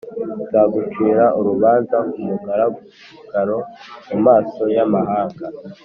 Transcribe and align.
nzagucira 0.45 1.23
urubanza 1.39 1.97
ku 2.09 2.17
mugaragaro 2.27 3.57
mu 4.07 4.17
maso 4.25 4.63
y’amahanga 4.75 5.45